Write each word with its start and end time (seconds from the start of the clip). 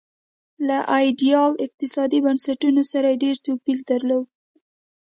له 0.67 0.77
ایډیال 0.97 1.51
اقتصادي 1.65 2.19
بنسټونو 2.25 2.81
سره 2.91 3.07
یې 3.11 3.19
ډېر 3.23 3.35
توپیر 3.45 3.77
درلود. 3.89 4.25